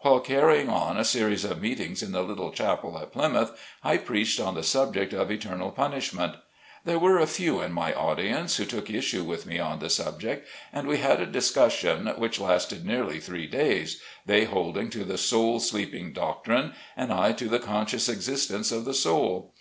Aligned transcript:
While 0.00 0.20
carrying 0.20 0.68
on 0.68 0.98
a 0.98 1.06
series 1.06 1.42
of 1.42 1.62
meetings 1.62 2.02
in 2.02 2.12
the 2.12 2.20
little 2.22 2.52
Chapel 2.52 2.98
at 2.98 3.12
Ply 3.12 3.28
mouth, 3.28 3.58
I 3.82 3.96
preached 3.96 4.38
on 4.38 4.54
the 4.54 4.62
subject 4.62 5.14
of 5.14 5.30
eternal 5.30 5.70
punish 5.70 6.12
ment. 6.12 6.34
There 6.84 6.98
were 6.98 7.18
a 7.18 7.26
few 7.26 7.62
in 7.62 7.72
my 7.72 7.94
audience 7.94 8.56
who 8.58 8.66
took 8.66 8.90
issue 8.90 9.24
with 9.24 9.46
me 9.46 9.58
on 9.58 9.78
the 9.78 9.88
subject, 9.88 10.46
and 10.70 10.86
we 10.86 10.98
had 10.98 11.22
a 11.22 11.26
discus 11.26 11.72
sion 11.76 12.06
which 12.18 12.38
lasted 12.38 12.84
nearly 12.84 13.20
three 13.20 13.46
days, 13.46 14.02
they 14.26 14.44
holding 14.44 14.90
to 14.90 15.02
the 15.02 15.16
soul 15.16 15.60
sleeping 15.60 16.12
doctrine, 16.12 16.74
and 16.94 17.10
I 17.10 17.32
to 17.32 17.48
the 17.48 17.58
con 17.58 17.86
scious 17.86 18.10
existence 18.12 18.70
of 18.70 18.84
the 18.84 18.92
soul. 18.92 19.54